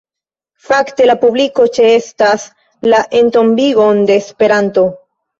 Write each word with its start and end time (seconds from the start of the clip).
Fakte 0.67 1.05
la 1.09 1.15
publiko 1.23 1.65
ĉeestas 1.75 2.45
la 2.93 3.01
entombigon 3.19 4.01
de 4.11 4.17
Esperanto. 4.23 4.87